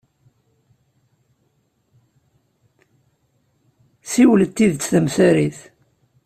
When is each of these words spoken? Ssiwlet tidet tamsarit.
Ssiwlet 4.03 4.51
tidet 4.55 4.87
tamsarit. 4.91 5.59